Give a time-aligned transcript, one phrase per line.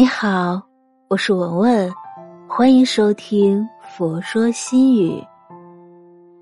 [0.00, 0.58] 你好，
[1.08, 1.92] 我是文文，
[2.48, 5.10] 欢迎收听《佛说心语》。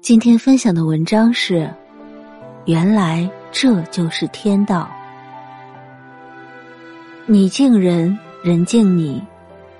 [0.00, 1.68] 今天分享的文章是：
[2.66, 4.88] 原来这就是天道。
[7.26, 9.20] 你敬人，人敬你。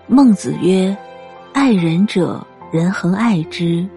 [0.09, 0.97] 孟子曰
[1.55, 3.89] ：“爱人者，人恒爱之；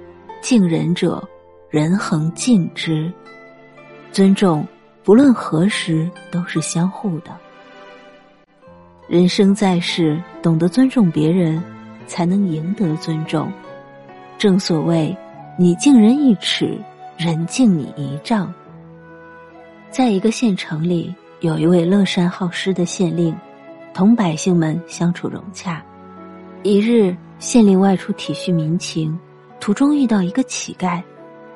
[0.43, 1.27] 敬人者，
[1.71, 3.11] 人恒敬之。”
[4.13, 4.63] 尊重，
[5.03, 7.35] 不论何时都是相互的。
[9.11, 11.61] 人生在世，懂得尊重别人，
[12.07, 13.52] 才能赢得尊重。
[14.38, 15.13] 正所谓，
[15.59, 16.79] 你敬人一尺，
[17.17, 18.53] 人敬你一丈。
[19.89, 23.35] 在一个县城里，有一位乐善好施的县令，
[23.93, 25.83] 同百姓们相处融洽。
[26.63, 29.19] 一日，县令外出体恤民情，
[29.59, 31.03] 途中遇到一个乞丐，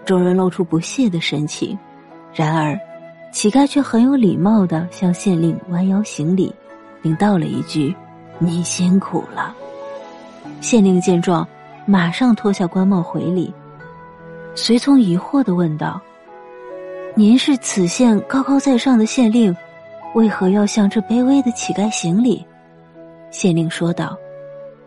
[0.03, 1.79] 众人露出不屑的神情。
[2.33, 2.77] 然而，
[3.31, 6.53] 乞丐却很有礼貌的向县令弯腰行礼，
[7.05, 7.95] 并道了一句
[8.41, 9.55] ：“您辛苦了。”
[10.59, 11.47] 县令见状，
[11.85, 13.53] 马上脱下官帽回礼。
[14.55, 16.01] 随从疑惑的问道
[17.13, 19.55] ：“您是此县高高在上的县令，
[20.15, 22.43] 为何要向这卑微的乞丐行礼？”
[23.29, 24.17] 县令说道：“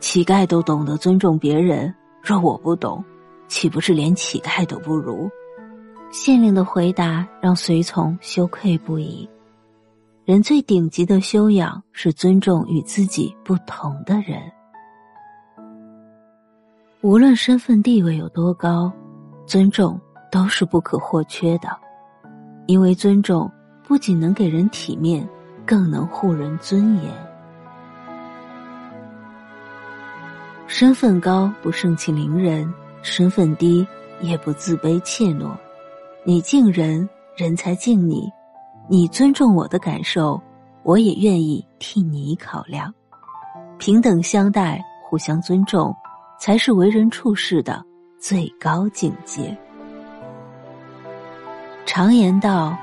[0.00, 3.04] 乞丐都懂得尊重别人，若我不懂，
[3.46, 5.30] 岂不是连乞丐都不如？”
[6.10, 9.28] 县令的回答让随从羞愧不已。
[10.28, 14.38] 人最顶级的修养是尊重与自己不同的人。
[17.00, 18.92] 无论身份地位有多高，
[19.46, 19.98] 尊重
[20.30, 21.70] 都是不可或缺的。
[22.66, 23.50] 因为尊重
[23.82, 25.26] 不仅能给人体面，
[25.64, 27.10] 更能护人尊严。
[30.66, 33.88] 身份高不盛气凌人，身份低
[34.20, 35.56] 也不自卑怯懦。
[36.22, 38.30] 你敬人，人才敬你；
[38.90, 40.40] 你尊重我的感受，
[40.82, 42.92] 我也愿意替你考量。
[43.78, 45.94] 平等相待，互相尊重，
[46.40, 47.84] 才是为人处事的
[48.18, 49.56] 最高境界。
[51.84, 52.76] 常言道：“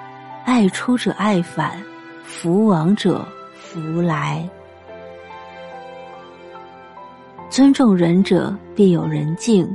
[0.45, 1.81] 爱出者爱返，
[2.23, 4.47] 福往者福来。”
[7.49, 9.65] 尊重人者，必有人敬；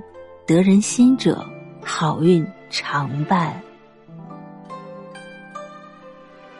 [0.47, 1.45] 得人心者，
[1.85, 2.47] 好运。
[2.73, 3.61] 常伴，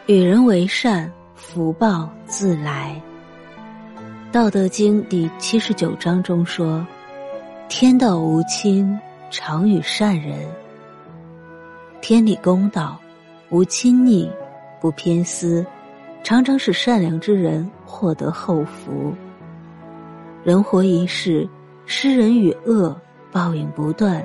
[0.07, 2.99] 与人为善，福报自来。
[4.31, 6.85] 道德经第七十九章中说
[7.69, 10.39] ：“天道无亲，常与善人。
[12.01, 12.99] 天理公道，
[13.49, 14.29] 无亲昵，
[14.81, 15.63] 不偏私，
[16.23, 19.13] 常常使善良之人获得厚福。
[20.43, 21.47] 人活一世，
[21.85, 22.99] 施人与恶，
[23.31, 24.19] 报应不断；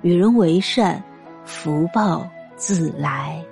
[0.00, 1.00] 与人为善。”
[1.44, 2.26] 福报
[2.56, 3.44] 自来。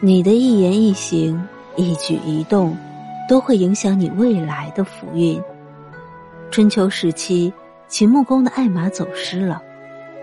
[0.00, 1.44] 你的一言一行、
[1.74, 2.76] 一举一动，
[3.28, 5.42] 都会影响你未来的福运。
[6.52, 7.52] 春秋时期，
[7.88, 9.60] 秦穆公的爱马走失了，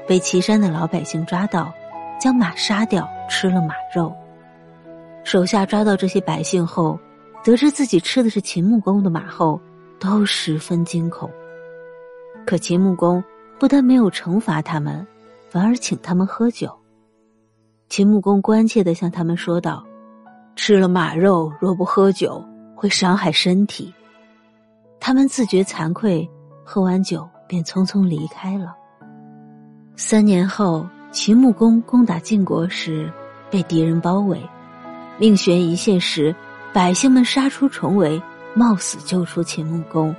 [0.07, 1.73] 被岐山的老百姓抓到，
[2.19, 4.15] 将马杀掉，吃了马肉。
[5.25, 6.97] 手下抓到这些百姓后，
[7.43, 9.59] 得知自己吃的是秦穆公的马后，
[9.99, 11.29] 都十分惊恐。
[12.45, 13.23] 可秦穆公。
[13.57, 15.07] 不但没有惩罚他们，
[15.49, 16.69] 反而请他们喝酒。
[17.87, 19.85] 秦穆公关切的向他们说道
[20.55, 22.43] ：“吃了马肉，若不喝酒，
[22.75, 23.93] 会伤害身体。”
[24.99, 26.27] 他们自觉惭愧，
[26.63, 28.75] 喝完酒便匆匆离开了。
[29.95, 33.11] 三年后，秦穆公攻打晋国时，
[33.49, 34.41] 被敌人包围，
[35.17, 36.35] 命悬一线时，
[36.73, 38.21] 百姓们杀出重围，
[38.55, 40.13] 冒死救出秦穆公，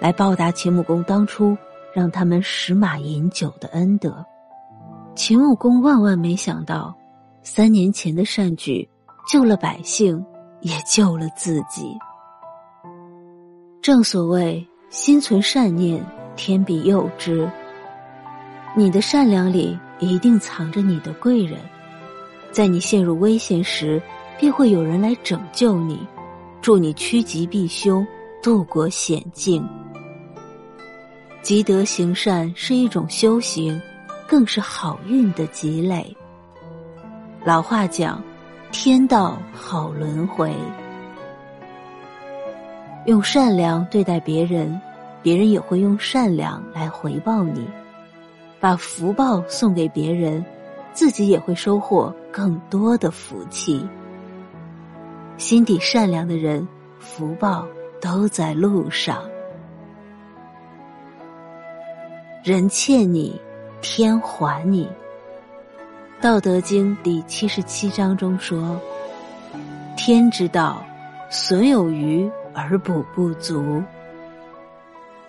[0.00, 1.56] 来报答秦穆公当初。
[1.92, 4.26] 让他们食马饮酒的恩德，
[5.14, 6.92] 秦穆公万万没想到，
[7.42, 8.86] 三年前的善举
[9.28, 10.22] 救了百姓，
[10.60, 11.96] 也救了自己。
[13.80, 16.04] 正所谓心存善念，
[16.34, 17.48] 天必佑之。
[18.76, 21.60] 你的善良里一定藏着你的贵人，
[22.50, 24.02] 在你陷入危险时，
[24.36, 26.04] 必会有人来拯救你，
[26.60, 28.04] 助你趋吉避凶，
[28.42, 29.64] 度过险境。
[31.40, 33.80] 积德行善是一种修行，
[34.28, 36.16] 更是好运的积累。
[37.44, 38.22] 老话讲
[38.72, 40.54] ：“天道好轮回。”
[43.06, 44.80] 用善良对待别人，
[45.22, 47.68] 别人也会用善良来回报你。
[48.58, 50.42] 把福报送给别人，
[50.94, 53.86] 自己也会收获更多的福气。
[55.36, 56.66] 心底善良的人，
[56.98, 57.66] 福报
[58.00, 59.22] 都在路上。
[62.42, 63.38] 人欠你，
[63.84, 64.86] 天还你。
[66.22, 68.80] 《道德经》第七十七章中说
[69.94, 70.82] ：“天之道，
[71.28, 73.82] 损有余而补不足。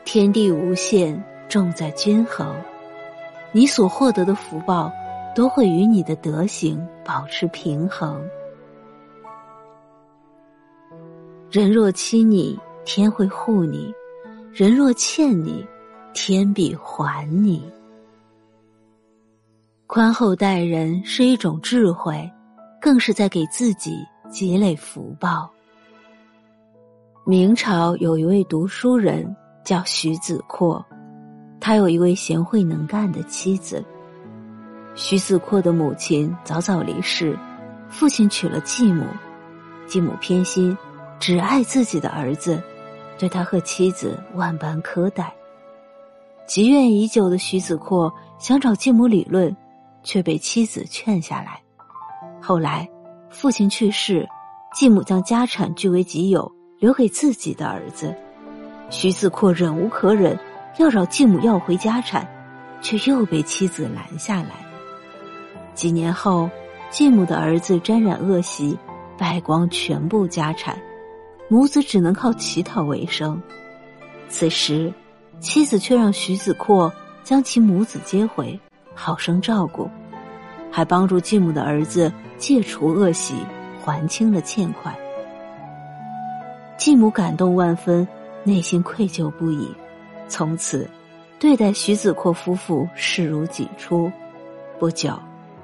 [0.05, 2.55] 天地无限，重在均衡。
[3.51, 4.89] 你所获得的福报，
[5.35, 8.25] 都会与你的德行保持平衡。
[11.51, 13.93] 人若欺你，天会护你；
[14.53, 15.67] 人若欠你，
[16.13, 17.61] 天必还你。
[19.87, 22.29] 宽厚待人是一种智慧，
[22.81, 25.47] 更是在给自己积累福报。
[27.23, 29.33] 明朝有一位读书人
[29.63, 30.83] 叫徐子阔，
[31.59, 33.83] 他有一位贤惠能干的妻子。
[34.95, 37.37] 徐子阔的母亲早早离世，
[37.87, 39.05] 父亲娶了继母，
[39.87, 40.75] 继母偏心。
[41.17, 42.61] 只爱自己的儿子，
[43.17, 45.33] 对他和妻子万般苛待。
[46.45, 49.55] 积怨已久的徐子阔想找继母理论，
[50.05, 51.61] 却被妻子劝下来。
[52.41, 52.87] 后来，
[53.29, 54.25] 父亲去世，
[54.73, 56.49] 继母将家产据为己有，
[56.79, 58.15] 留给自己的儿子。
[58.89, 60.39] 徐子阔忍无可忍，
[60.77, 62.25] 要找继母要回家产，
[62.81, 64.51] 却又被妻子拦下来。
[65.73, 66.49] 几年后，
[66.89, 68.77] 继母的儿子沾染恶习，
[69.17, 70.79] 败光全部家产。
[71.47, 73.39] 母子只能靠乞讨为生，
[74.29, 74.91] 此时，
[75.39, 76.91] 妻子却让徐子阔
[77.23, 78.59] 将其母子接回，
[78.95, 79.87] 好生照顾，
[80.71, 83.35] 还帮助继母的儿子戒除恶习，
[83.83, 84.95] 还清了欠款。
[86.77, 88.07] 继母感动万分，
[88.43, 89.69] 内心愧疚不已，
[90.27, 90.89] 从此
[91.37, 94.11] 对待徐子阔夫妇视如己出。
[94.79, 95.17] 不久，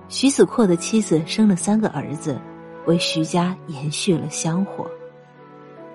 [0.07, 2.39] 徐子阔的妻子生了三个儿子，
[2.85, 4.89] 为徐家延续了香火。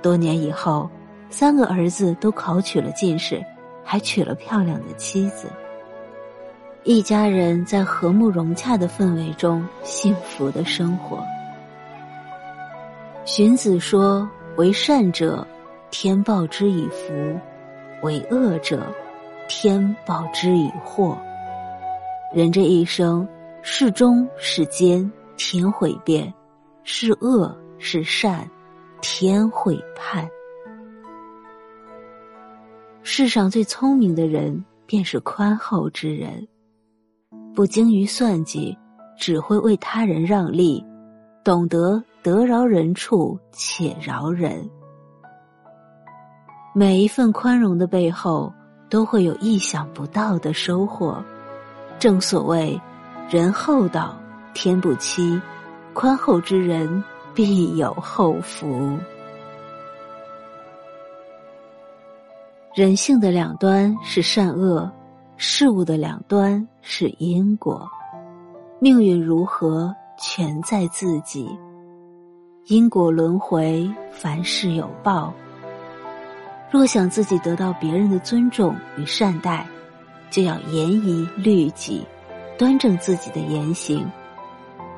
[0.03, 0.89] 多年以后，
[1.31, 3.43] 三个儿子都考取了进士，
[3.83, 5.49] 还娶了漂亮的妻子。
[6.89, 11.19] 一家人在和睦融洽的氛围中幸福的生活。
[13.25, 15.45] 荀子说：“为善者，
[15.91, 17.13] 天报之以福；
[18.05, 18.87] 为恶者，
[19.49, 21.19] 天报之以祸。”
[22.33, 23.27] 人这一生，
[23.63, 26.33] 是忠是奸，天会变；
[26.85, 28.49] 是恶是善。
[29.03, 30.27] 天会判。
[33.03, 36.47] 世上最聪明的人，便是宽厚之人，
[37.57, 38.77] 不精于算计，
[39.17, 40.85] 只会为他人让利，
[41.43, 44.69] 懂得得饶人处且饶人。
[46.75, 48.53] 每一份宽容的背后，
[48.91, 51.25] 都会有意想不到的收获。
[51.99, 52.79] 正所谓，
[53.31, 54.15] 人厚道，
[54.53, 55.41] 天不欺，
[55.95, 57.03] 宽厚之人。
[57.35, 58.99] 必有后福。
[62.75, 64.91] 人性的两端是善恶，
[65.37, 67.89] 事物的两端是因果。
[68.81, 71.49] 命运如何，全在自己。
[72.67, 75.33] 因果轮回，凡事有报。
[76.71, 79.67] 若想自己得到别人的尊重与善待，
[80.31, 82.05] 就要严以律己，
[82.59, 84.05] 端正自己的言行，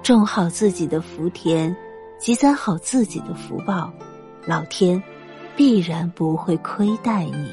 [0.03, 1.75] 种好自己的福田。
[2.19, 3.93] 积攒好自己的福报，
[4.45, 5.01] 老天
[5.55, 7.53] 必然不会亏待你。